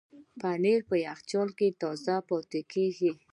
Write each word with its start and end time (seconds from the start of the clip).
پنېر 0.41 0.79
په 0.89 0.95
یخچال 1.07 1.49
کې 1.57 1.67
تازه 1.81 2.15
پاتې 2.29 2.61
کېږي. 2.73 3.11